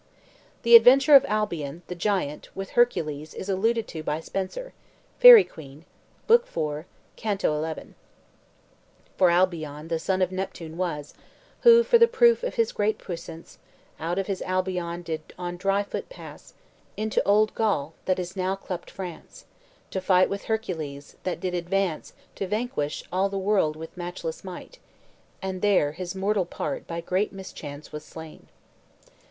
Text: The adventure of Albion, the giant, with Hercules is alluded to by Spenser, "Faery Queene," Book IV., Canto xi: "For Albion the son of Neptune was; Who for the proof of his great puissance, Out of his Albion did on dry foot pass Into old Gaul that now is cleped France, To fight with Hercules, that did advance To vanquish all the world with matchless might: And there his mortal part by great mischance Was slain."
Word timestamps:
The 0.63 0.75
adventure 0.75 1.13
of 1.13 1.25
Albion, 1.27 1.83
the 1.85 1.93
giant, 1.93 2.49
with 2.55 2.71
Hercules 2.71 3.35
is 3.35 3.49
alluded 3.49 3.87
to 3.89 4.01
by 4.01 4.19
Spenser, 4.19 4.73
"Faery 5.19 5.43
Queene," 5.43 5.85
Book 6.25 6.47
IV., 6.47 6.85
Canto 7.15 7.53
xi: 7.63 7.93
"For 9.15 9.29
Albion 9.29 9.89
the 9.89 9.99
son 9.99 10.23
of 10.23 10.31
Neptune 10.31 10.75
was; 10.75 11.13
Who 11.59 11.83
for 11.83 11.99
the 11.99 12.07
proof 12.07 12.41
of 12.41 12.55
his 12.55 12.71
great 12.71 12.97
puissance, 12.97 13.59
Out 13.99 14.17
of 14.17 14.25
his 14.25 14.41
Albion 14.41 15.03
did 15.03 15.21
on 15.37 15.55
dry 15.55 15.83
foot 15.83 16.09
pass 16.09 16.55
Into 16.97 17.21
old 17.23 17.53
Gaul 17.53 17.93
that 18.05 18.17
now 18.35 18.53
is 18.53 18.59
cleped 18.59 18.89
France, 18.89 19.45
To 19.91 20.01
fight 20.01 20.31
with 20.31 20.45
Hercules, 20.45 21.15
that 21.21 21.39
did 21.39 21.53
advance 21.53 22.13
To 22.37 22.47
vanquish 22.47 23.03
all 23.11 23.29
the 23.29 23.37
world 23.37 23.75
with 23.75 23.95
matchless 23.95 24.43
might: 24.43 24.79
And 25.43 25.61
there 25.61 25.91
his 25.91 26.15
mortal 26.15 26.45
part 26.45 26.87
by 26.87 27.01
great 27.01 27.31
mischance 27.31 27.91
Was 27.91 28.03
slain." 28.03 28.47